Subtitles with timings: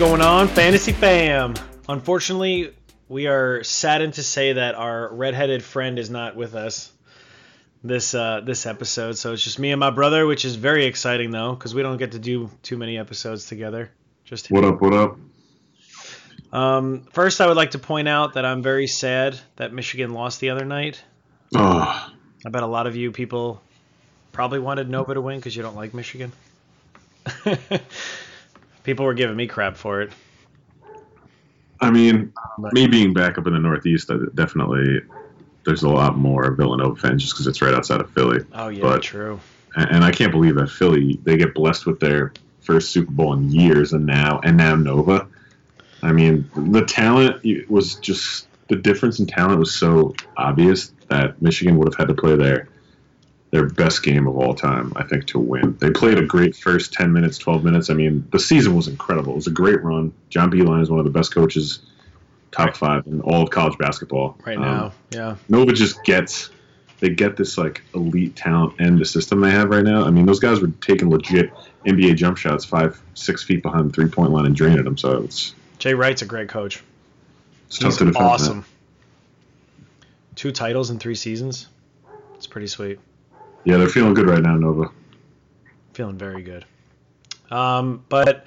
[0.00, 1.52] going on, Fantasy Fam?
[1.86, 2.72] Unfortunately,
[3.10, 6.90] we are saddened to say that our redheaded friend is not with us
[7.84, 9.18] this uh, this episode.
[9.18, 11.98] So it's just me and my brother, which is very exciting though, because we don't
[11.98, 13.90] get to do too many episodes together.
[14.24, 14.80] Just What up?
[14.80, 15.18] What up?
[16.50, 20.40] um, first, I would like to point out that I'm very sad that Michigan lost
[20.40, 21.04] the other night.
[21.54, 22.10] Oh,
[22.46, 23.60] I bet a lot of you people
[24.32, 26.32] probably wanted Nova to win because you don't like Michigan.
[28.82, 30.12] people were giving me crap for it.
[31.80, 32.32] I mean,
[32.72, 35.00] me being back up in the Northeast, definitely
[35.64, 38.44] there's a lot more Villanova fans just because it's right outside of Philly.
[38.52, 39.40] Oh yeah, But- true.
[39.76, 43.32] And, and I can't believe that Philly they get blessed with their first Super Bowl
[43.34, 45.28] in years, and now and now Nova.
[46.02, 51.76] I mean, the talent was just the difference in talent was so obvious that Michigan
[51.78, 52.68] would have had to play their
[53.50, 55.76] their best game of all time, I think, to win.
[55.80, 57.90] They played a great first 10 minutes, 12 minutes.
[57.90, 59.32] I mean, the season was incredible.
[59.32, 60.12] It was a great run.
[60.28, 61.80] John Beilein is one of the best coaches,
[62.52, 64.38] top five in all of college basketball.
[64.46, 65.36] Right Um, now, yeah.
[65.48, 66.50] Nova just gets
[67.00, 70.04] they get this like elite talent and the system they have right now.
[70.04, 71.50] I mean, those guys were taking legit
[71.86, 74.98] NBA jump shots five, six feet behind the three point line and draining them.
[74.98, 76.82] So it's, Jay Wright's a great coach.
[77.66, 78.24] it's tough He's to defend.
[78.26, 78.64] awesome.
[80.36, 81.68] Two titles in three seasons.
[82.36, 82.98] It's pretty sweet.
[83.64, 84.90] Yeah, they're feeling good right now, Nova.
[85.92, 86.64] Feeling very good.
[87.50, 88.46] Um, but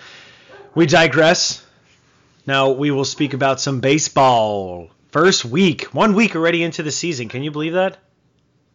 [0.75, 1.65] we digress.
[2.45, 4.89] Now we will speak about some baseball.
[5.11, 7.29] First week, one week already into the season.
[7.29, 7.97] Can you believe that?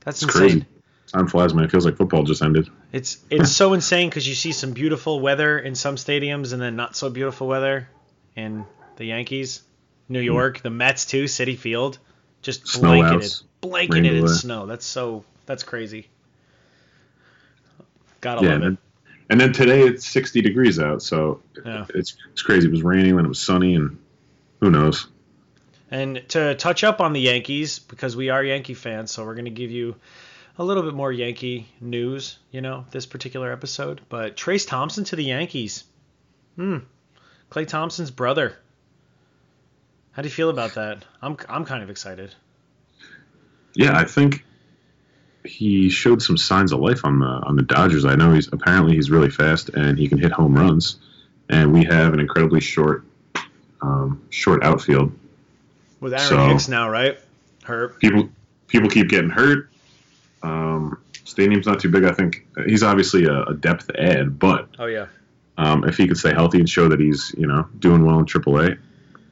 [0.05, 0.51] That's It's insane.
[0.51, 0.67] crazy.
[1.13, 1.65] Time flies, man.
[1.65, 2.69] It feels like football just ended.
[2.93, 6.77] It's it's so insane because you see some beautiful weather in some stadiums and then
[6.77, 7.89] not so beautiful weather
[8.37, 8.65] in
[8.97, 9.63] the Yankees,
[10.09, 11.99] New York, the Mets too, Citi Field,
[12.43, 14.67] just Snow blanketed, outs, blanketed in snow.
[14.67, 16.09] That's so that's crazy.
[18.21, 18.79] Gotta Yeah, love and it.
[19.31, 21.87] and then today it's 60 degrees out, so Yeah.
[21.95, 22.67] it's it's crazy.
[22.69, 23.99] It was raining when it was sunny, and
[24.61, 25.07] who knows?
[25.91, 29.47] And to touch up on the Yankees, because we are Yankee fans, so we're going
[29.47, 29.97] to give you
[30.59, 34.01] a little bit more Yankee news, you know, this particular episode.
[34.11, 35.85] But Trayce Thompson to the Yankees.
[36.57, 36.79] Hmm.
[37.51, 38.57] Klay Thompson's brother.
[40.13, 41.05] How do you feel about that?
[41.23, 42.35] I'm, I'm kind of excited.
[43.75, 44.45] Yeah, I think
[45.49, 48.05] he showed some signs of life on the on the Dodgers.
[48.05, 50.97] I know he's apparently he's really fast and he can hit home runs,
[51.49, 53.05] and we have an incredibly short
[53.81, 55.13] um, short outfield.
[56.01, 57.19] With Aaron So- Hicks now, right?
[57.65, 57.99] Hurt.
[57.99, 58.29] People
[58.67, 59.71] people keep getting hurt.
[60.43, 62.05] Um, stadium's not too big.
[62.05, 65.07] I think he's obviously a, a depth add, but Oh, yeah.
[65.57, 68.27] um, if he could stay healthy and show that he's you know doing well in
[68.27, 68.79] AAA,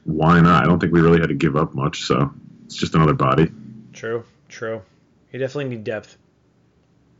[0.03, 0.63] why not?
[0.63, 2.01] I don't think we really had to give up much.
[2.03, 2.31] So
[2.65, 3.51] it's just another body.
[3.93, 4.23] True.
[4.49, 4.81] True.
[5.31, 6.17] You definitely need depth.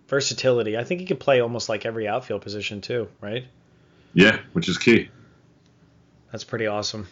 [0.07, 0.77] Versatility.
[0.77, 3.45] I think he could play almost like every outfield position, too, right?
[4.13, 5.09] Yeah, which is key.
[6.31, 7.07] That's pretty awesome.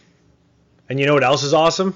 [0.90, 1.96] And you know what else is awesome?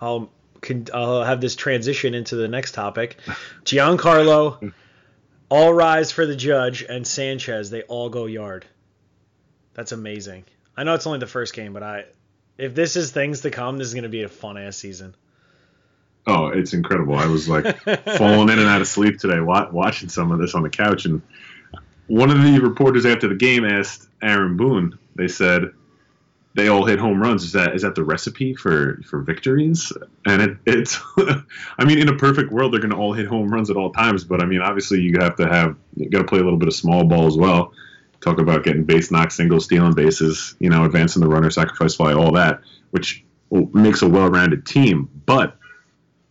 [0.00, 0.30] I'll
[0.60, 3.16] con- I'll have this transition into the next topic.
[3.64, 4.72] Giancarlo,
[5.48, 7.70] all rise for the judge, and Sanchez.
[7.70, 8.66] They all go yard.
[9.74, 10.44] That's amazing.
[10.76, 12.04] I know it's only the first game, but I,
[12.58, 15.14] if this is things to come, this is gonna be a fun ass season.
[16.26, 17.14] Oh, it's incredible.
[17.16, 17.80] I was like
[18.16, 21.04] falling in and out of sleep today watching some of this on the couch.
[21.04, 21.22] And
[22.08, 25.72] one of the reporters after the game asked Aaron Boone, they said,
[26.56, 27.44] they all hit home runs.
[27.44, 29.92] Is that is that the recipe for, for victories?
[30.24, 30.98] And it, it's,
[31.78, 33.92] I mean, in a perfect world, they're going to all hit home runs at all
[33.92, 34.24] times.
[34.24, 36.68] But I mean, obviously, you have to have, you got to play a little bit
[36.68, 37.72] of small ball as well.
[38.22, 42.14] Talk about getting base knock, single, stealing bases, you know, advancing the runner, sacrifice fly,
[42.14, 45.10] all that, which makes a well rounded team.
[45.26, 45.58] But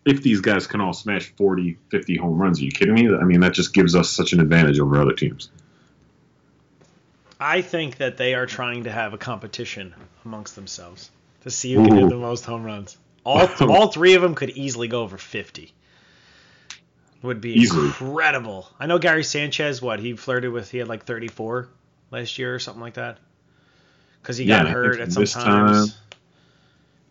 [0.05, 3.13] if these guys can all smash 40, 50 home runs, are you kidding me?
[3.13, 5.49] I mean, that just gives us such an advantage over other teams.
[7.39, 9.93] I think that they are trying to have a competition
[10.23, 11.09] amongst themselves
[11.41, 12.97] to see who can hit the most home runs.
[13.23, 15.73] All all three of them could easily go over 50.
[17.23, 17.87] Would be Easily.
[17.87, 18.69] incredible.
[18.79, 19.81] I know Gary Sanchez.
[19.81, 21.67] What he flirted with, he had like 34
[22.11, 23.17] last year or something like that.
[24.21, 25.89] Because he Yeah, got hurt at some this times.
[25.89, 25.97] time-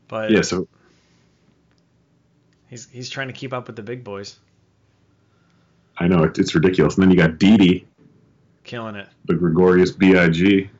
[0.06, 0.68] But Yeah, so
[2.68, 4.38] he's he's trying to keep up with the big boys,
[5.98, 6.94] I know it, it's ridiculous.
[6.96, 7.86] And then you got Didi,
[8.64, 9.08] killing it.
[9.26, 10.70] the Gregorius BIG,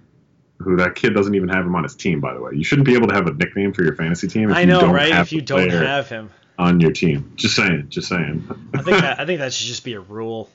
[0.58, 2.52] who that kid doesn't even have him on his team, by the way.
[2.54, 4.66] You shouldn't be able to have a nickname for your fantasy team if I you
[4.66, 5.12] know, don't right?
[5.12, 7.32] have If you don't have him, on your team.
[7.36, 8.46] Just saying, just saying.
[8.74, 10.50] I think that I think that should just be a rule,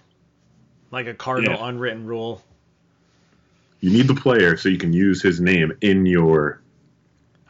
[0.92, 1.68] like a cardinal Yeah.
[1.68, 2.42] unwritten rule.
[3.82, 6.62] you need the player so you can use his name in your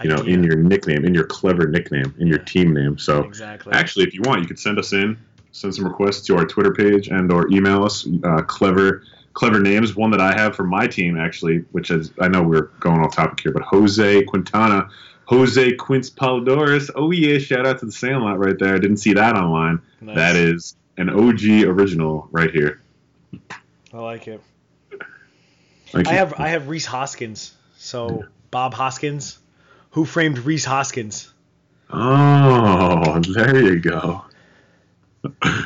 [0.01, 2.97] you know, in your nickname, in your clever nickname, in your team name.
[2.97, 3.73] So exactly.
[3.73, 5.17] Actually, if you want, you could send us in,
[5.51, 9.03] send some requests to our Twitter page and or email us, uh, clever
[9.33, 9.95] clever names.
[9.95, 13.15] One that I have for my team, actually, which is I know we're going off
[13.15, 14.89] topic here, but Jose Quintana,
[15.25, 16.89] Jose Quince Palidores.
[16.95, 18.75] Oh yeah, shout out to the Sandlot right there.
[18.75, 19.81] I didn't see that online.
[20.01, 20.15] Nice.
[20.15, 22.81] That is an OG original right here.
[23.93, 24.41] I like it.
[25.93, 27.53] I have I have Rhys Hoskins.
[27.77, 29.39] So Bob Hoskins,
[29.91, 31.33] who framed Rhys Hoskins?
[31.89, 34.23] Oh, there you go.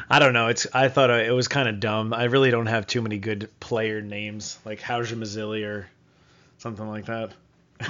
[0.09, 0.47] I don't know.
[0.47, 2.13] It's I thought it was kind of dumb.
[2.13, 5.87] I really don't have too many good player names like Hauser Mazzilli or
[6.57, 7.33] something like that.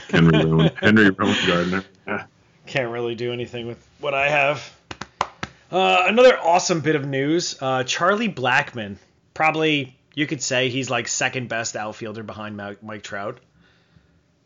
[0.10, 1.84] Henry Rowan, Henry Rowan Gardner.
[2.08, 2.26] Yeah.
[2.66, 4.74] Can't really do anything with what I have.
[5.72, 8.98] Uh, another awesome bit of news: uh, Charlie Blackmon,
[9.34, 13.40] probably you could say he's like second best outfielder behind Mike Trout.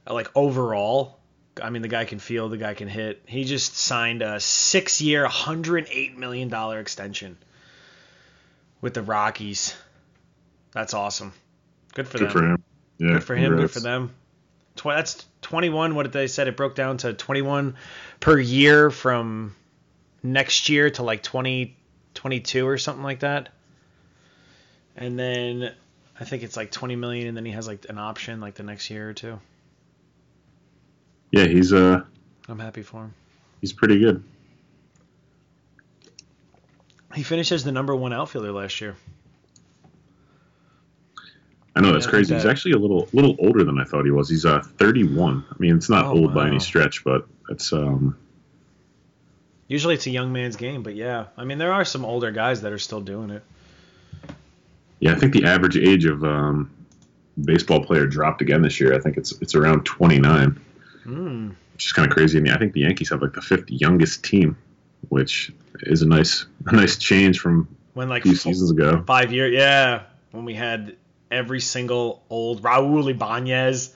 [0.06, 1.19] Uh, like overall,
[1.63, 3.21] I mean the guy can field, the guy can hit.
[3.25, 7.38] He just signed a six-year, 108 million dollar extension
[8.81, 9.75] with the Rockies.
[10.71, 11.33] That's awesome.
[11.94, 12.31] Good for Good them.
[12.33, 12.63] for him.
[13.00, 13.56] Yeah, Good for him.
[13.56, 14.13] Good for them.
[14.75, 15.95] Tw- that's 21.
[15.95, 16.48] What did they said?
[16.48, 17.75] It broke down to 21
[18.19, 19.56] per year from
[20.21, 23.50] next year to like 2022 or something like that.
[24.95, 25.74] And then
[26.19, 28.63] I think it's like 20 million, and then he has like an option like the
[28.63, 29.39] next year or two.
[31.31, 32.03] Yeah, he's uh
[32.47, 33.13] I'm happy for him.
[33.62, 34.24] he's pretty good.
[37.13, 38.95] He finished as the number one outfielder last year.
[41.75, 42.33] I know that's Yeah, I think crazy.
[42.35, 44.29] He's actually a little little older than I thought he was.
[44.29, 45.45] He's uh 31.
[45.50, 48.18] I mean, it's not Oh, old by any stretch, but it's um
[49.68, 52.62] Usually it's a young man's game, but yeah, I mean there are some older guys
[52.62, 53.44] that are still doing it.
[55.00, 55.12] yeah.
[55.12, 56.71] I think the average age of um
[57.44, 58.95] baseball player dropped again this year.
[58.95, 60.59] I think it's it's around 29,
[61.07, 61.56] Mm.
[61.74, 62.38] which is kind of crazy.
[62.38, 64.57] And I think the Yankees have like the fifth youngest team,
[65.09, 69.04] which is a nice a nice change from When like a few seasons ago.
[69.07, 70.04] Five year, yeah.
[70.31, 70.98] When we had
[71.31, 73.94] every single old Raul Ibanez.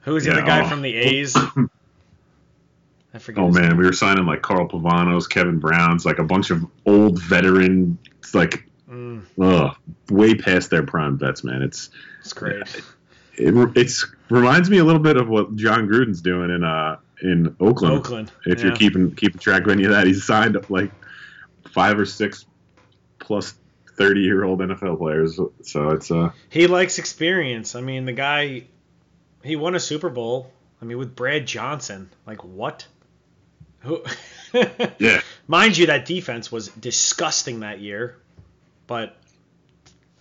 [0.00, 0.68] Who was the Yeah, other guy oh.
[0.68, 1.36] from the A's?
[3.14, 3.42] I forget.
[3.44, 3.76] Oh man, name.
[3.78, 7.98] we were signing like Carl Pavanos, Kevin Browns, like a bunch of old veteran,
[8.34, 9.76] like Mm, ugh,
[10.10, 11.60] way past their prime vets, man.
[11.62, 11.90] It's
[12.20, 12.62] it's great.
[13.36, 17.56] it, it's reminds me a little bit of what Jon Gruden's doing in uh in
[17.60, 17.94] Oakland.
[17.94, 18.32] Oakland.
[18.46, 18.66] If yeah.
[18.66, 20.90] you're keeping keeping track of any of that, he's signed up like
[21.72, 22.46] five or six
[23.18, 23.54] plus
[23.96, 25.38] thirty year old NFL players.
[25.62, 27.74] So it's uh He likes experience.
[27.74, 28.64] I mean, the guy,
[29.42, 30.52] he won a Super Bowl.
[30.80, 32.10] I mean, with Brad Johnson.
[32.26, 32.86] Like what?
[33.80, 34.02] Who?
[34.98, 38.16] yeah, Mind you, that defense was disgusting that year,
[38.86, 39.16] but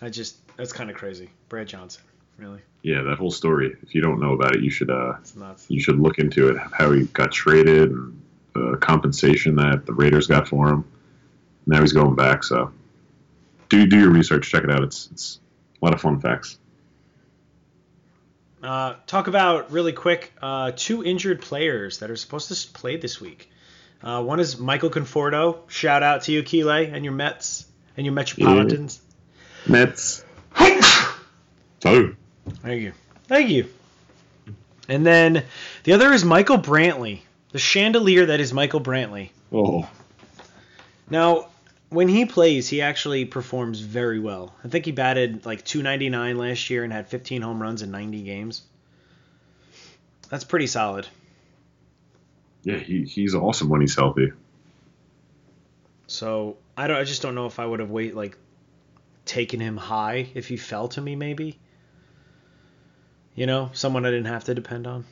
[0.01, 1.29] I just that's kind of crazy.
[1.49, 2.03] Brad Johnson,
[2.37, 3.01] really, yeah.
[3.03, 3.75] That whole story.
[3.81, 5.13] If you don't know about it, you should uh
[5.67, 6.57] you should look into it.
[6.57, 8.21] How he got traded and
[8.53, 10.85] the compensation that the Raiders got for him.
[11.65, 12.43] Now he's going back.
[12.43, 12.71] So
[13.69, 14.49] do do your research.
[14.49, 14.83] Check it out.
[14.83, 15.39] It's it's
[15.81, 16.57] a lot of fun facts.
[18.63, 23.21] Uh, talk about really quick uh, two injured players that are supposed to play this
[23.21, 23.51] week.
[24.01, 25.69] Uh, one is Michael Conforto.
[25.69, 29.01] Shout out to you, Kile, and your Mets and your Metropolitans.
[29.67, 30.23] Mets.
[31.83, 32.15] So
[32.61, 32.93] Thank you.
[33.27, 33.67] Thank you.
[34.89, 35.43] And then
[35.83, 37.19] the other is Michael Brantley,
[37.51, 39.29] the chandelier that is Michael Brantley.
[39.51, 39.87] oh
[41.09, 41.47] Now,
[41.89, 44.53] when he plays, he actually performs very well.
[44.63, 48.23] I think he batted like 299 last year and had 15 home runs in 90
[48.23, 48.63] games.
[50.29, 51.07] That's pretty solid.
[52.63, 54.31] yeah, he, he's awesome when he's healthy.
[56.07, 56.97] So I don't.
[56.97, 58.37] I just don't know if I would have wait like
[59.25, 61.15] taken him high if he fell to me.
[61.15, 61.59] Maybe.
[63.37, 65.05] You know, someone I didn't have to depend on.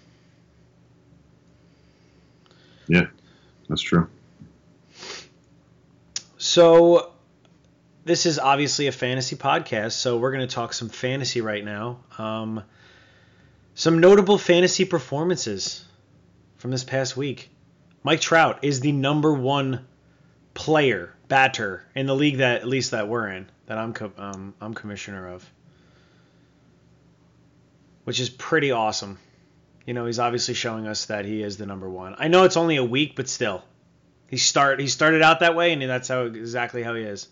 [2.87, 3.05] Yeah,
[3.69, 4.09] that's true.
[6.37, 7.13] So
[8.03, 11.99] this is obviously a fantasy podcast, so we're going to talk some fantasy right now.
[12.17, 12.63] Um,
[13.75, 15.85] some notable fantasy performances
[16.57, 17.51] from this past week.
[18.01, 19.85] Mike Trout is the number one
[20.55, 24.55] player, batter in the league that at least that we're in, that I'm co- um,
[24.59, 25.47] I'm commissioner of,
[28.05, 29.19] which is pretty awesome.
[29.85, 32.15] You know, he's obviously showing us that he is the number one.
[32.17, 33.63] I know it's only a week, but still,
[34.29, 37.27] he start he started out that way, and that's how exactly how he is.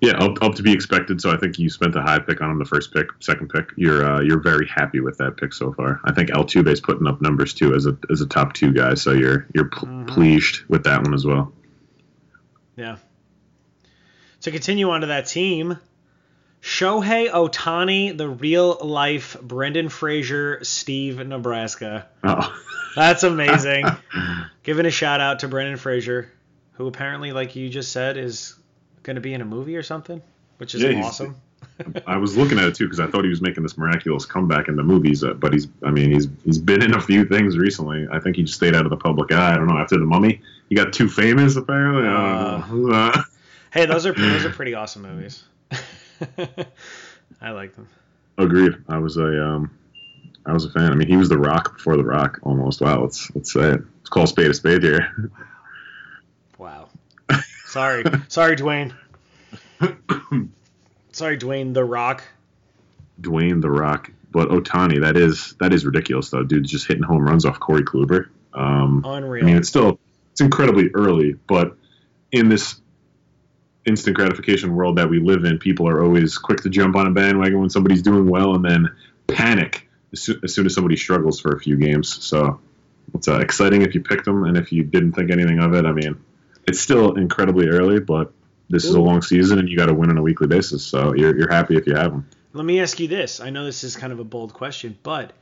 [0.00, 1.22] Yeah, up, up to be expected.
[1.22, 3.70] So I think you spent a high pick on him the first pick, second pick.
[3.76, 6.00] You're uh, you're very happy with that pick so far.
[6.04, 8.94] I think Altuve's putting up numbers too as a as a top two guy.
[8.94, 10.08] So you're you're pl- Mhm.
[10.08, 11.52] pleased with that one as well.
[12.76, 12.96] Yeah.
[14.42, 15.78] To continue on to that team,
[16.64, 22.06] Shohei Ohtani, the real life Brendan Fraser, Steve Nebraska.
[22.24, 22.58] Oh.
[22.96, 23.84] That's amazing.
[24.62, 26.32] Giving a shout out to Brendan Fraser,
[26.72, 28.54] who apparently, like you just said, is
[29.02, 30.22] going to be in a movie or something,
[30.56, 31.36] which is Yeah, awesome.
[32.06, 34.68] I was looking at it too because I thought he was making this miraculous comeback
[34.68, 37.58] in the movies, uh, but he's I mean he's he's been in a few things
[37.58, 38.06] recently.
[38.10, 39.52] I think he just stayed out of the public eye.
[39.52, 39.76] I don't know.
[39.76, 40.40] After the Mummy,
[40.70, 42.06] he got too famous apparently.
[42.06, 43.22] Uh,
[43.70, 45.44] hey, those are those are pretty awesome movies.
[47.40, 47.88] I like them.
[48.38, 48.74] Agreed.
[48.88, 49.76] I was a um,
[50.46, 50.90] I was a fan.
[50.92, 52.80] I mean, he was the Rock before the Rock almost.
[52.80, 53.80] Wow, let's let's say it.
[53.98, 55.30] Let's call a spade a spade here.
[56.56, 56.88] Wow.
[57.66, 58.94] Sorry, sorry, Dwayne.
[61.12, 62.22] sorry, Dwayne the Rock.
[63.20, 65.00] Dwayne the Rock, but Ohtani.
[65.00, 66.44] that is that is ridiculous though.
[66.44, 68.28] Dude's just hitting home runs off Corey Kluber.
[68.54, 69.44] Um, Unreal.
[69.44, 69.98] I mean, it's still
[70.30, 71.76] it's incredibly early, but
[72.32, 72.80] in this
[73.86, 77.10] instant gratification world that we live in, people are always quick to jump on a
[77.10, 78.94] bandwagon when somebody's doing well, and then
[79.26, 82.24] panic as, soo- as soon as somebody struggles for a few games.
[82.24, 82.60] So
[83.14, 85.84] it's uh, exciting if you picked them, and if you didn't think anything of it,
[85.84, 86.22] I mean,
[86.66, 88.32] it's still incredibly early, but
[88.70, 90.84] this is a long season, and you got to win on a weekly basis.
[90.84, 92.28] So you're you're happy if you have them.
[92.52, 93.40] Let me ask you this.
[93.40, 95.32] I know this is kind of a bold question, but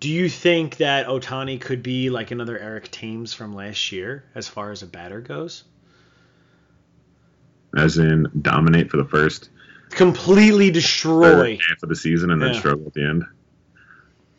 [0.00, 4.48] do you think that Ohtani could be like another Eric Thames from last year as
[4.48, 5.64] far as a batter goes?
[7.76, 9.50] As in dominate for the first
[9.90, 11.58] Completely destroy.
[11.68, 12.58] half of the season and then Yeah.
[12.58, 13.24] struggle at the end.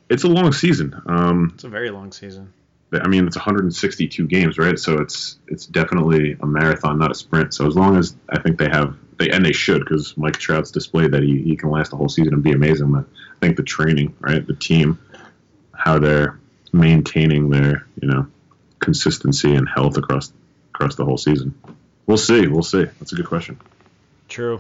[0.10, 0.96] It's a long season.
[1.06, 2.50] Um, It's a very long season.
[2.94, 4.78] I mean, it's 162 games, right?
[4.78, 7.54] So it's it's definitely a marathon, not a sprint.
[7.54, 10.70] So as long as I think they have they and they should because Mike Trout's
[10.70, 12.92] displayed that he, he can last the whole season and be amazing.
[12.92, 15.00] But I think the training, right, the team,
[15.76, 16.40] how they're
[16.72, 18.28] maintaining their you know
[18.80, 20.32] consistency and health across
[20.76, 21.56] across the whole season.
[22.06, 22.48] We'll see.
[22.48, 22.84] We'll see.
[23.00, 23.60] That's a good question.
[24.30, 24.60] True.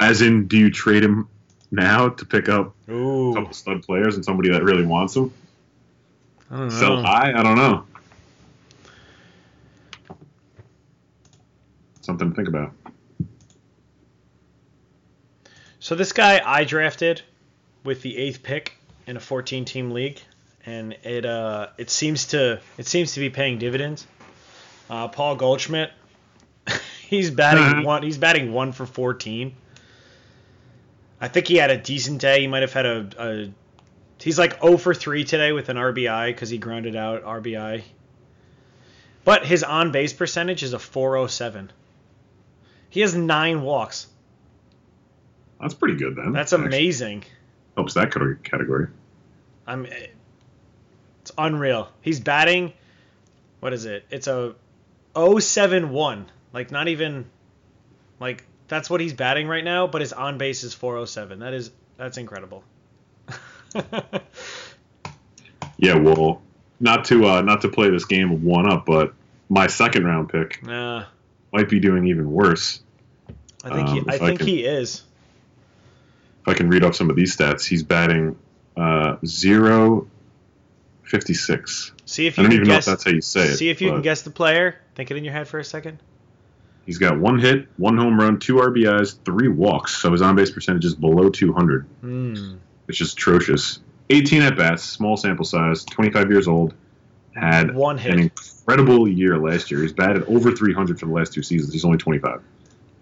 [0.00, 1.28] As in, do you trade him
[1.70, 5.32] now to pick up a couple stud players and somebody that really wants him?
[6.50, 7.02] I don't Sell know.
[7.02, 7.32] high?
[7.36, 7.84] I don't know.
[12.00, 12.72] Something to think about.
[15.80, 17.22] So this guy I drafted
[17.84, 18.74] with the eighth pick
[19.06, 20.20] in a 14 team league,
[20.66, 24.06] and it uh it seems to it seems to be paying dividends.
[24.90, 25.90] Uh, Paul Goldschmidt,
[27.08, 27.84] he's batting Mhm.
[27.84, 28.02] one.
[28.02, 29.54] He's batting one for 14.
[31.20, 32.40] I think he had a decent day.
[32.42, 33.50] He might have had a, a
[34.22, 37.82] he's like 0 for 3 today with an RBI because he grounded out RBI.
[39.24, 41.70] But his on base percentage is a 407.
[42.90, 44.06] He has nine walks.
[45.60, 46.32] That's pretty good then.
[46.32, 47.24] That's Actually, amazing.
[47.76, 48.12] Helps that
[48.44, 48.88] category.
[49.66, 49.86] I'm.
[51.22, 51.90] It's unreal.
[52.00, 52.72] He's batting.
[53.60, 54.06] What is it?
[54.10, 54.54] It's a
[55.16, 56.26] 071.
[56.52, 57.26] Like not even.
[58.20, 61.38] Like that's what he's batting right now, but his on base is 407.
[61.38, 62.64] That is that's incredible.
[65.78, 66.42] Yeah, well,
[66.80, 69.14] not to uh, not to play this game of one up, but
[69.48, 71.04] my second round pick nah,
[71.52, 72.80] might be doing even worse.
[73.64, 74.00] I think he.
[74.00, 75.04] Um, I I think can- he is.
[76.42, 78.36] If I can read off some of these stats, he's batting
[78.76, 80.08] uh, zero
[81.04, 81.92] fifty six.
[82.06, 82.86] See if I you don't can even know if guess.
[82.86, 83.56] that's how you say it.
[83.56, 84.80] see if you can guess the player.
[84.96, 85.98] Think it in your head for a second.
[86.88, 89.98] He's got one hit, one home run, two RBIs, three walks.
[89.98, 91.84] So his on base percentage is below two hundred.
[92.00, 92.54] Hmm.
[92.88, 93.80] It's just atrocious.
[94.08, 96.72] 18 at bats, small sample size, 25 years old,
[97.34, 98.14] had One hit.
[98.14, 99.82] an incredible year last year.
[99.82, 101.74] He's batted over 300 for the last two seasons.
[101.74, 102.40] He's only 25.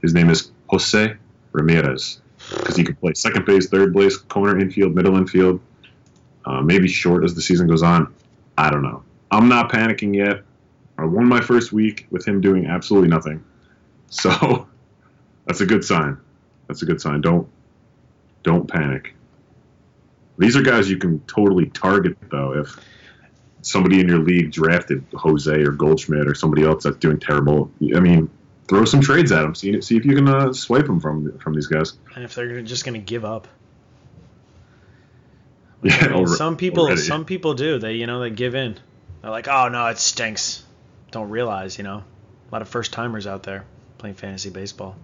[0.02, 1.14] His name is Jose
[1.52, 5.60] Ramirez because he can play second base, third base, corner infield, middle infield,
[6.44, 8.12] uh, maybe short as the season goes on.
[8.58, 9.04] I don't know.
[9.30, 10.42] I'm not panicking yet.
[10.98, 13.44] I won my first week with him doing absolutely nothing.
[14.10, 14.68] So
[15.46, 16.18] that's a good sign.
[16.68, 17.20] That's a good sign.
[17.20, 17.48] Don't
[18.42, 19.14] don't panic.
[20.38, 22.78] These are guys you can totally target though if
[23.62, 27.70] somebody in your league drafted Jose or Goldschmidt or somebody else that's doing terrible.
[27.94, 28.30] I mean,
[28.68, 29.54] throw some trades at them.
[29.54, 31.94] See see if you can uh, swipe them from from these guys.
[32.14, 33.48] And if they're just gonna give up.
[35.82, 37.02] Yeah, I mean, alre- some people already.
[37.02, 37.78] some people do.
[37.78, 38.78] They you know they give in.
[39.20, 40.64] They're like, oh no, it stinks.
[41.10, 43.64] Don't realize, you know, a lot of first timers out there
[43.98, 44.96] playing fantasy baseball.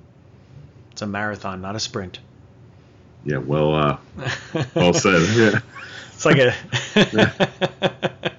[0.93, 2.19] It's a marathon, not a sprint.
[3.25, 3.97] Yeah, well, uh,
[4.75, 5.23] well said.
[5.37, 5.61] Yeah.
[6.13, 6.55] It's like a.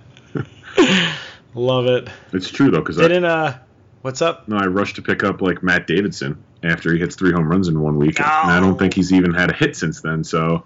[1.56, 2.08] Love it.
[2.32, 3.58] It's true though, because I, Didn't uh,
[4.02, 4.48] what's up?
[4.48, 7.68] no, I rushed to pick up like Matt Davidson after he hits three home runs
[7.68, 10.24] in one week, and I don't think he's even had a hit since then.
[10.24, 10.66] So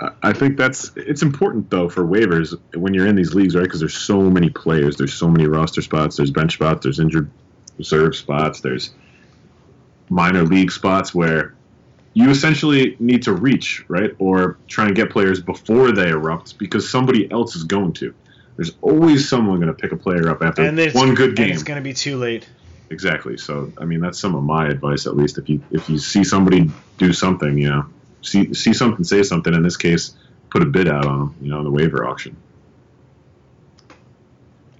[0.00, 3.62] I- I think that's it's important though for waivers when you're in these leagues, right?
[3.64, 7.30] Because there's so many players, there's so many roster spots, there's bench spots, there's injured
[7.78, 8.90] reserve spots, there's
[10.08, 11.54] minor league spots where
[12.14, 14.10] you essentially need to reach, right?
[14.18, 18.14] Or try and get players before they erupt because somebody else is going to.
[18.56, 21.50] There's always someone going to pick a player up after one good and game.
[21.50, 22.48] it's gonna be too late.
[22.90, 23.36] exactly.
[23.36, 25.38] So I mean, that's some of my advice, at least.
[25.38, 27.86] If you if you see somebody do something, you know,
[28.22, 29.52] see see something, say something.
[29.52, 30.14] In this case,
[30.50, 32.36] put a bid out on them, you know, the waiver auction.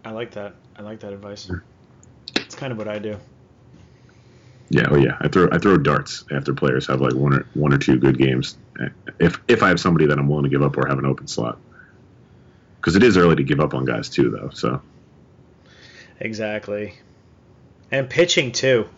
[0.04, 0.54] I like that.
[0.76, 1.50] I like that advice.
[2.36, 3.18] It's kind of what I do.
[4.70, 5.16] Yeah, oh yeah.
[5.20, 8.18] I throw I throw darts after players have like one or one or two good
[8.18, 8.56] games.
[9.18, 11.28] If if I have somebody that I'm willing to give up or have an open
[11.28, 11.58] slot,
[12.80, 14.50] because it is early to give up on guys too, though.
[14.50, 14.80] So
[16.18, 16.94] exactly,
[17.90, 18.88] and pitching too.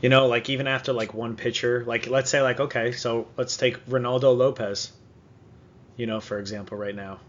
[0.00, 3.56] You know, like even after like one pitcher, like let's say like okay, so let's
[3.58, 4.92] take Reynaldo Lopez.
[5.96, 7.20] You know, for example, right now,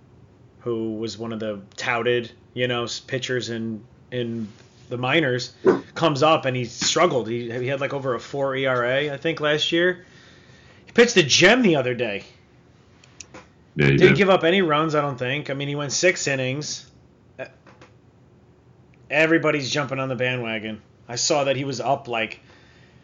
[0.62, 4.48] who was one of the touted you know pitchers in in
[4.92, 5.54] the minors
[5.96, 7.28] comes up and he struggled.
[7.28, 10.06] He, he had like over a four ERA, I think, last year.
[10.86, 12.26] He pitched a gem the other day.
[13.76, 14.18] Yeah, Didn't did.
[14.18, 15.50] give up any runs, I don't think.
[15.50, 16.86] I mean, he went six innings.
[19.10, 20.82] Everybody's jumping on the bandwagon.
[21.08, 22.42] I saw that he was up like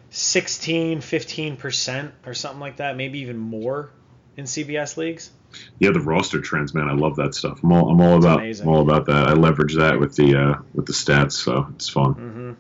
[0.10, 3.92] 16, 15% or something like that, maybe even more
[4.36, 5.32] in CBS leagues.
[5.80, 6.88] Yeah, the roster trends, man.
[6.88, 7.60] I love that stuff.
[7.64, 8.42] I'm all I'm all about.
[8.42, 9.28] I'm all about that.
[9.28, 12.14] I leverage that with the uh, with the stats, so it's fun.
[12.16, 12.52] Mm-hmm.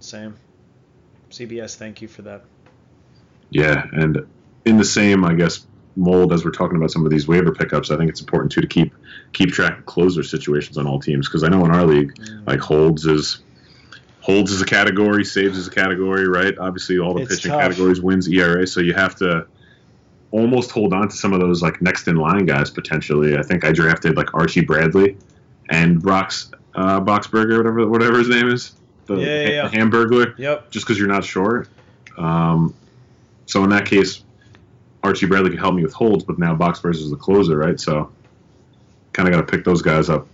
[0.00, 0.34] Same.
[1.30, 2.44] CBS, thank you for that.
[3.50, 4.26] Yeah, and
[4.64, 7.90] in the same, I guess, mold as we're talking about some of these waiver pickups,
[7.90, 8.92] I think it's important too to keep
[9.32, 12.46] keep track of closer situations on all teams because I know in our league, Mm.
[12.46, 13.40] like holds is
[14.20, 16.56] holds is a category, saves is a category, right?
[16.58, 17.60] Obviously, all the It's pitching tough.
[17.60, 19.46] categories wins ERA, so you have to
[20.32, 23.36] almost hold on to some of those like next in line guys potentially.
[23.36, 25.16] I think I drafted like Archie Bradley
[25.70, 28.72] and Brox uh, Boxberger, whatever whatever his name is,
[29.06, 29.68] the, Yeah, yeah, yeah.
[29.70, 30.70] Hamburglar Yep.
[30.70, 31.66] just because you're not sure.
[32.18, 32.74] Um,
[33.46, 34.22] so in that case,
[35.02, 37.78] Archie Bradley could help me with holds, but now Boxberger is the closer, right?
[37.78, 38.10] So
[39.12, 40.26] kind of got to pick those guys up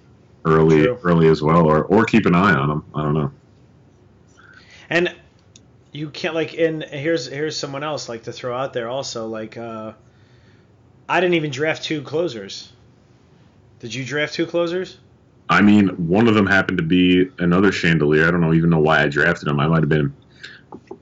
[0.44, 0.98] early, True.
[1.02, 2.84] early as well, or or keep an eye on them.
[2.94, 3.32] I don't know.
[4.90, 5.14] And
[5.98, 9.56] you can't like in here's here's someone else like to throw out there also like
[9.56, 9.92] uh
[11.08, 12.70] I didn't even draft two closers.
[13.80, 14.98] Did you draft two closers?
[15.48, 18.28] I mean, one of them happened to be another chandelier.
[18.28, 19.58] I don't know even know why I drafted him.
[19.58, 20.14] I might have been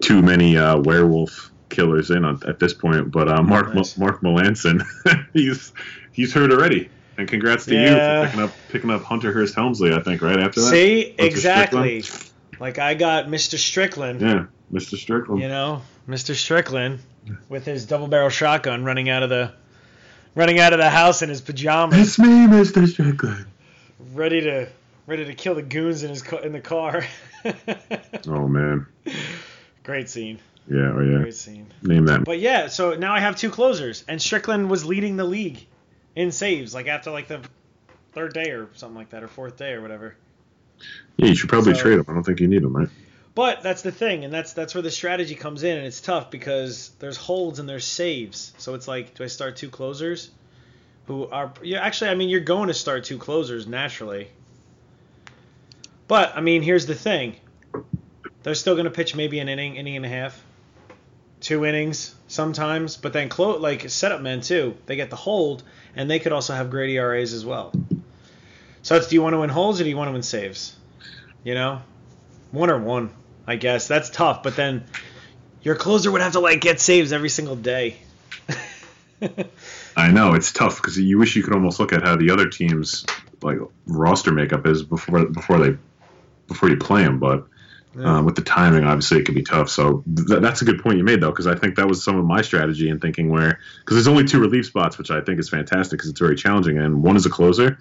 [0.01, 3.11] too many uh, werewolf killers in on, at this point.
[3.11, 3.99] But uh, Mark Nice.
[3.99, 4.85] Mark Melancon,
[5.33, 5.73] he's
[6.13, 6.89] he's hurt already.
[7.19, 9.93] And congrats to you for picking up picking up Hunter Hearst Helmsley.
[9.93, 10.71] I think right after that.
[10.71, 12.05] See, Hunter exactly.
[12.61, 13.59] Like I got Mr.
[13.59, 14.97] Strickland, Yeah, Mr.
[14.97, 15.41] Strickland.
[15.43, 16.35] you know, Mr.
[16.35, 16.99] Strickland
[17.49, 19.53] with his double barrel shotgun running out of the
[20.35, 22.87] running out of the house in his pajamas, It's me, Mr.
[22.89, 23.47] Strickland.
[24.13, 24.69] ready to
[25.07, 27.05] ready to kill the goons in his in the car.
[28.29, 28.87] Oh man.
[29.85, 30.41] Great scene.
[30.69, 31.19] Yeah, oh yeah.
[31.19, 31.69] Great scene.
[31.83, 32.25] Name that.
[32.25, 35.65] But yeah, so now I have two closers, and Strickland was leading the league
[36.17, 37.41] in saves, like after like the
[38.13, 40.17] third day or something like that, or fourth day or whatever.
[41.19, 42.05] Yeah, you should probably So- trade him.
[42.09, 42.89] I don't think you need him, right?
[43.37, 46.31] But that's the thing, and that's that's where the strategy comes in, and it's tough
[46.31, 48.55] because there's holds and there's saves.
[48.57, 50.31] So it's like, do I start two closers?
[51.07, 51.83] Who are yeah?
[51.83, 54.29] Actually, I mean, you're going to start two closers naturally.
[56.09, 57.37] But I mean, here's the thing:
[58.43, 60.43] they're still going to pitch maybe an inning, inning and a half,
[61.41, 62.97] two innings sometimes.
[62.97, 64.79] But then close like setup men too.
[64.87, 65.63] They get the hold,
[65.95, 67.75] and they could also have great ERAs as well.
[68.81, 70.75] So it's do you want to win holds or do you want to win saves?
[71.45, 71.83] You know,
[72.51, 73.11] one or one,
[73.47, 73.89] I guess.
[73.89, 74.85] That's tough, but then
[75.63, 77.97] your closer would have to like get saves every single day.
[79.97, 82.49] I know it's tough because you wish you could almost look at how the other
[82.49, 83.07] teams
[83.43, 85.77] like roster makeup is before before they
[86.49, 87.47] before you play them, but
[87.97, 88.19] Yeah.
[88.19, 89.71] uh, with the timing, obviously it could be tough.
[89.71, 92.17] So th- that's a good point you made though, because I think that was some
[92.19, 95.41] of my strategy in thinking where because there's only two relief spots, which I think
[95.41, 97.79] is fantastic because it's very challenging, and one is a closer,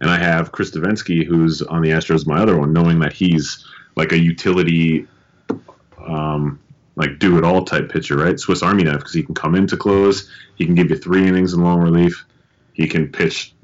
[0.00, 3.66] and I have Chris Devenski, who's on the Astros, my other one, knowing that he's
[3.96, 5.06] like a utility.
[5.98, 6.60] Um,
[6.96, 8.38] like do it all type pitcher, right?
[8.38, 11.26] Swiss Army knife because he can come in to close, he can give you three
[11.26, 12.26] innings in long relief,
[12.72, 13.54] he can pitch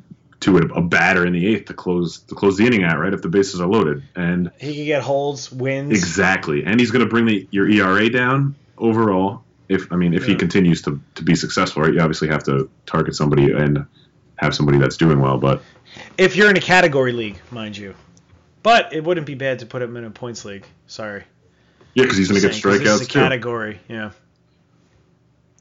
[0.41, 3.13] to a, a batter in the eighth to close to close the inning out, right?
[3.13, 5.93] If the bases are loaded, and He can get holds, wins.
[5.93, 9.43] exactly, and he's going to bring the, your ERA down overall.
[9.69, 11.93] If I mean, if he continues to, to be successful, right?
[11.93, 13.87] You obviously have to target somebody and
[14.37, 15.63] have somebody that's doing well, but
[16.19, 17.95] If you're in a category league, mind you.
[18.63, 20.67] But it wouldn't be bad to put him in a points league.
[20.87, 21.23] Sorry.
[21.95, 23.19] yeah, because he's going to get 'cause this strikeouts is a too.
[23.21, 24.11] category, yeah.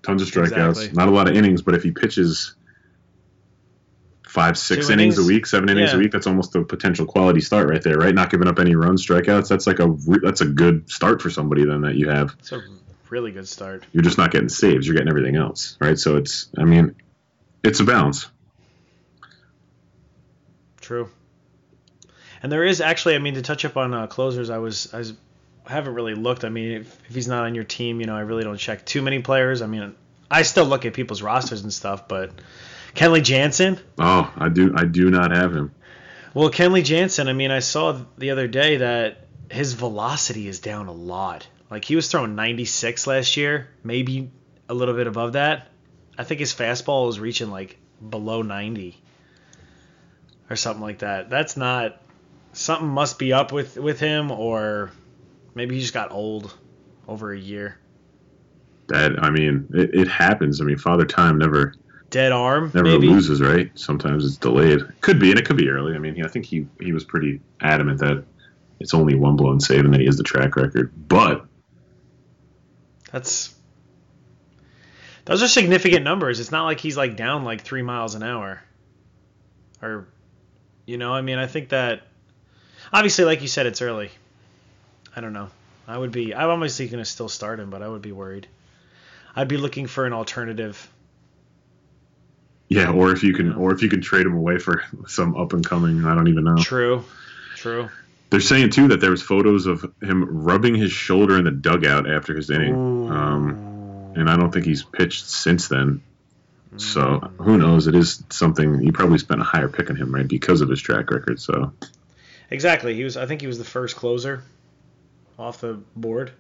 [0.04, 0.89] Tons of strikeouts, Exactly.
[0.93, 2.56] not a lot of innings, but if he pitches
[4.28, 5.19] five, six innings, innings?
[5.19, 5.95] a week, seven innings Yeah.
[5.98, 8.13] a week, that's almost a potential quality start right there, right?
[8.13, 9.48] Not giving up any runs, strikeouts.
[9.48, 12.36] That's like a re- that's a good start for somebody then that you have.
[12.39, 12.62] It's a
[13.10, 13.84] really good start.
[13.93, 15.98] You're just not getting saves, you're getting everything else, right?
[15.98, 16.95] So it's, I mean,
[17.63, 18.28] it's a balance.
[20.86, 21.10] True.
[22.43, 25.00] And there is actually, I mean, to touch up on uh, closers, I was I
[25.00, 25.13] was
[25.65, 26.45] haven't really looked.
[26.45, 28.86] I mean, if, if he's not on your team, you know, I really don't check
[28.86, 29.63] too many players.
[29.63, 29.95] I mean,
[30.30, 32.34] I still look at people's rosters and stuff, but
[32.93, 33.80] Kenley Jansen.
[33.98, 34.76] Oh, I do.
[34.78, 35.74] I do not have him.
[36.36, 37.30] Well, Kenley Jansen.
[37.30, 41.48] I mean, I saw the other day that his velocity is down a lot.
[41.71, 44.30] Like he was throwing 96 last year, maybe
[44.69, 45.69] a little bit above that.
[46.15, 49.02] I think his fastball was reaching like below 90
[50.50, 51.30] or something like that.
[51.30, 52.02] That's not
[52.54, 54.92] something must be up with with him or
[55.54, 56.54] maybe he just got old
[57.08, 57.78] over a year.
[58.88, 60.62] That I mean, it, it happens.
[60.62, 61.74] I mean, Father Time never
[62.12, 63.08] Dead arm, never maybe.
[63.08, 63.72] loses, right?
[63.76, 64.82] Sometimes it's delayed.
[65.02, 65.96] Could be, and it could be early.
[65.96, 68.24] I mean, I think he he was pretty adamant that
[68.80, 70.94] it's only one blown save and that he has the track record.
[71.08, 71.46] But
[73.12, 73.54] That's
[75.26, 76.40] those are significant numbers.
[76.40, 78.62] It's not like he's like down like three miles an hour,
[79.82, 80.08] or
[80.86, 81.13] you know.
[81.13, 82.02] I mean, I think that
[82.93, 84.12] obviously, like you said, it's early.
[85.15, 85.50] I don't know.
[85.88, 86.34] I would be.
[86.34, 88.48] I'm obviously going to still start him, but I would be worried.
[89.36, 90.89] I'd be looking for an alternative.
[92.69, 95.54] yeah, or if you can, or if you can trade him away for some up
[95.54, 96.58] and coming, I don't even know.
[96.58, 97.04] True.
[97.56, 97.89] True.
[98.32, 102.10] They're saying too that there was photos of him rubbing his shoulder in the dugout
[102.10, 102.74] after his inning,
[103.12, 106.02] um, and I don't think he's pitched since then.
[106.78, 107.88] So who knows?
[107.88, 110.82] It is something you probably spent a higher pick on him, right, because of his
[110.82, 111.40] track record.
[111.40, 111.74] So
[112.52, 112.94] Exactly.
[112.94, 113.18] He was.
[113.18, 114.44] I think he was the first closer
[115.38, 116.32] off the board,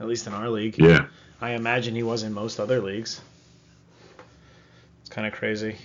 [0.00, 0.78] at least in our league.
[0.78, 1.06] yeah,
[1.40, 3.20] I imagine he was in most other leagues.
[5.00, 5.76] It's kind of crazy.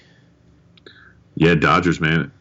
[1.35, 2.31] yeah, Dodgers man,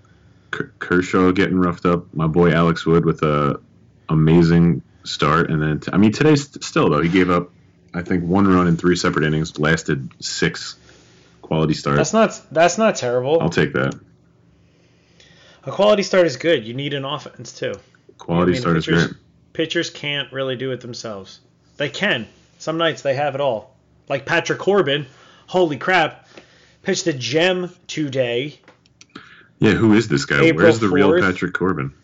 [0.51, 2.15] Ker- Kershaw getting roughed up.
[2.15, 3.61] My boy Alex Wood with a
[4.09, 7.51] amazing start, and then t- I mean today's still though he gave up
[7.95, 10.77] I think one run in three separate innings, lasted six
[11.49, 11.97] quality start.
[11.97, 13.41] That's not that's not terrible.
[13.41, 13.99] I'll take that.
[15.65, 16.67] A quality start is good.
[16.67, 17.75] You need an offense too.
[18.19, 19.17] Quality I mean, start is pitchers- great.
[19.55, 21.41] Pitchers can't really do it themselves.
[21.79, 22.29] They can.
[22.59, 23.75] Some nights they have it all.
[24.09, 25.07] Like Patrick Corbin,
[25.47, 26.29] holy crap,
[26.83, 28.61] pitched a gem today.
[29.59, 30.43] Yeah, who is this guy?
[30.43, 31.95] April Where's the real Patrick Corbin?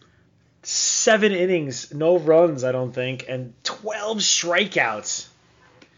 [0.62, 5.28] Seven innings, no runs, I don't think, and 12 strikeouts.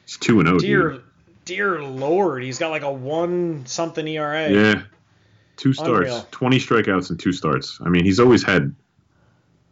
[0.05, 0.91] It's two and oh, zero.
[0.91, 1.03] Dear,
[1.47, 4.51] dear Lord, he's got like a one something ERA.
[4.51, 4.83] Yeah,
[5.57, 6.29] two starts, Unreal.
[6.31, 7.79] twenty strikeouts and two starts.
[7.83, 8.75] I mean, he's always had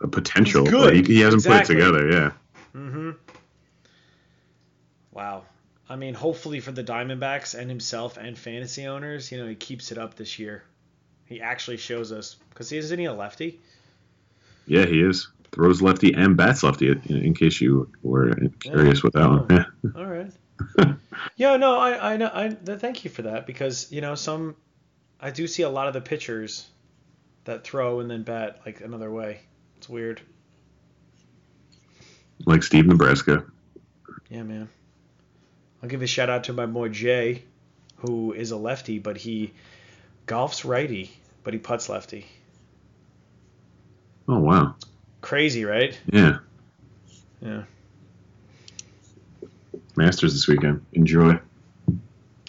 [0.00, 1.74] a potential, but he, he hasn't Exactly.
[1.76, 2.10] put it together.
[2.10, 2.30] Yeah,
[2.74, 3.10] Mm-hmm.
[5.12, 5.44] Wow.
[5.88, 9.92] I mean, hopefully for the Diamondbacks and himself and fantasy owners, you know, he keeps
[9.92, 10.64] it up this year.
[11.26, 13.60] He actually shows us because isn't he a lefty?
[14.66, 15.28] yeah, he is.
[15.52, 16.88] Throws lefty and bats lefty.
[16.88, 19.46] In, in case you were curious with that one.
[19.50, 19.90] Yeah.
[19.96, 20.32] All right.
[21.36, 22.30] yeah, no, I, I know.
[22.32, 24.56] I thank you for that because you know some,
[25.20, 26.68] I do see a lot of the pitchers
[27.44, 29.40] that throw and then bat like another way.
[29.76, 30.20] It's weird.
[32.46, 33.44] like Steve Nebraska.
[34.30, 34.68] Yeah, man.
[35.82, 37.42] I'll give a shout out to my boy Jay,
[37.96, 39.52] who is a lefty, but he
[40.26, 41.10] golfs righty,
[41.42, 42.26] but he puts lefty.
[44.26, 44.76] Oh wow.
[45.20, 45.98] Crazy, right?
[46.10, 46.38] Yeah.
[47.40, 47.64] Yeah.
[49.96, 50.84] Masters this weekend.
[50.92, 51.38] Enjoy.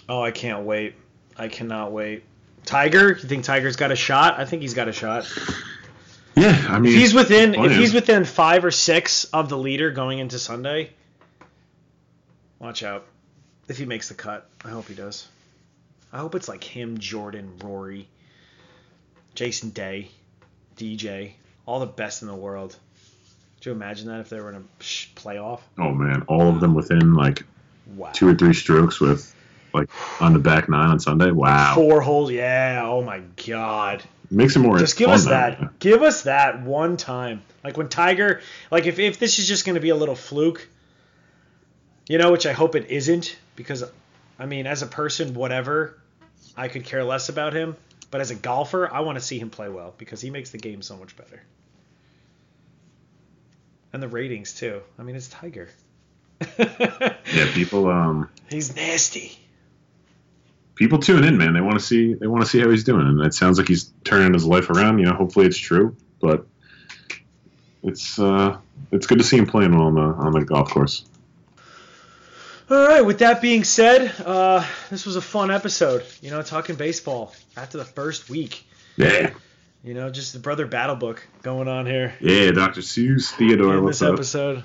[0.08, 0.94] Oh, I can't wait.
[1.36, 2.24] I cannot wait.
[2.64, 4.38] Tiger, you think Tiger's got a shot?
[4.38, 5.30] I think he's got a shot.
[6.34, 9.90] Yeah, I mean, If he's within, if he's within five or six of the leader
[9.90, 10.90] going into Sunday,
[12.58, 13.06] watch out.
[13.68, 15.26] If he makes the cut, I hope he does.
[16.12, 18.08] I hope it's like him, Jordan, Rory,
[19.34, 20.10] Jason Day,
[20.76, 21.32] DJ,
[21.66, 22.76] all the best in the world.
[23.56, 25.60] Could you imagine that if they were in a playoff?
[25.78, 27.42] Oh man, all of them within like
[27.94, 28.10] Wow.
[28.12, 29.32] two or three strokes with
[29.72, 29.88] like
[30.20, 31.30] on the back nine on Sunday.
[31.30, 32.82] Wow, Four holes, yeah.
[32.84, 34.02] Oh my god.
[34.30, 34.78] makes it more.
[34.78, 35.78] Just give us that.
[35.78, 37.42] Give us that one time.
[37.62, 38.40] Like when Tiger,
[38.70, 40.68] like if, if this is just going to be a little fluke,
[42.08, 43.84] you know, which I hope it isn't, because,
[44.38, 45.98] I mean, as a person, whatever,
[46.56, 47.76] I could care less about him.
[48.10, 50.58] But as a golfer, I want to see him play well because he makes the
[50.58, 51.42] game so much better.
[53.96, 54.82] And the ratings, too.
[54.98, 55.70] I mean, it's Tiger.
[56.58, 59.38] Yeah, people um He's nasty.
[60.74, 61.54] people tune in, man.
[61.54, 63.68] They want to see they want to see how he's doing, and it sounds like
[63.68, 64.98] he's turning his life around.
[64.98, 66.46] You know, hopefully it's true, but
[67.82, 68.58] it's uh
[68.92, 71.06] it's good to see him playing well on the on the golf course.
[72.68, 73.00] All right.
[73.00, 76.04] With that being said, uh, this was a fun episode.
[76.20, 78.62] You know, talking baseball after the first week.
[78.98, 79.30] Yeah,
[79.86, 82.80] You know, just the brother battle book going on here yeah, Dr.
[82.80, 84.14] Seuss Theodore, in what's this up?
[84.14, 84.64] episode.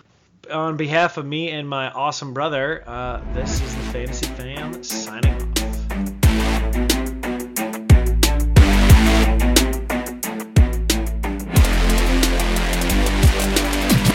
[0.50, 5.36] On behalf of me and my awesome brother, uh, this is the Fantasy Fan signing
[5.36, 5.51] off.